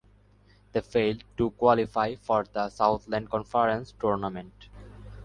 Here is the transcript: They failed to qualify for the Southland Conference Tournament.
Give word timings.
They 0.71 0.81
failed 0.81 1.23
to 1.37 1.51
qualify 1.51 2.15
for 2.15 2.47
the 2.51 2.69
Southland 2.69 3.29
Conference 3.29 3.93
Tournament. 3.99 4.69